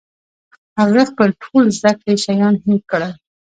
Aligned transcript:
هغه 0.79 1.01
خپل 1.09 1.29
ټول 1.43 1.63
زده 1.77 1.91
کړي 1.99 2.15
شیان 2.23 2.55
هېر 2.65 2.81
کړل 2.91 3.13